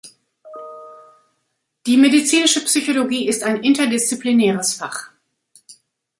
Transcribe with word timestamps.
Die 1.85 1.95
Medizinische 1.95 2.63
Psychologie 2.65 3.27
ist 3.27 3.43
ein 3.43 3.61
interdisziplinäres 3.63 4.73
Fach. 4.73 5.11